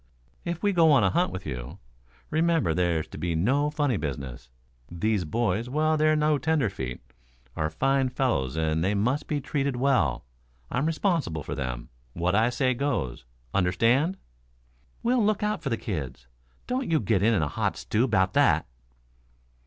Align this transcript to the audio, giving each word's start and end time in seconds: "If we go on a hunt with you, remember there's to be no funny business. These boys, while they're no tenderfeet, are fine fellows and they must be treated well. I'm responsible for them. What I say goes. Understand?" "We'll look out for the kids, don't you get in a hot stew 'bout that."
"If 0.43 0.63
we 0.63 0.73
go 0.73 0.91
on 0.91 1.03
a 1.03 1.11
hunt 1.11 1.31
with 1.31 1.45
you, 1.45 1.77
remember 2.31 2.73
there's 2.73 3.07
to 3.09 3.19
be 3.19 3.35
no 3.35 3.69
funny 3.69 3.97
business. 3.97 4.49
These 4.89 5.25
boys, 5.25 5.69
while 5.69 5.95
they're 5.95 6.15
no 6.15 6.39
tenderfeet, 6.39 7.01
are 7.55 7.69
fine 7.69 8.09
fellows 8.09 8.55
and 8.57 8.83
they 8.83 8.95
must 8.95 9.27
be 9.27 9.39
treated 9.39 9.75
well. 9.75 10.25
I'm 10.71 10.87
responsible 10.87 11.43
for 11.43 11.53
them. 11.53 11.89
What 12.13 12.33
I 12.33 12.49
say 12.49 12.73
goes. 12.73 13.25
Understand?" 13.53 14.17
"We'll 15.03 15.23
look 15.23 15.43
out 15.43 15.61
for 15.61 15.69
the 15.69 15.77
kids, 15.77 16.25
don't 16.65 16.89
you 16.89 16.99
get 16.99 17.21
in 17.21 17.39
a 17.39 17.47
hot 17.47 17.77
stew 17.77 18.07
'bout 18.07 18.33
that." 18.33 18.65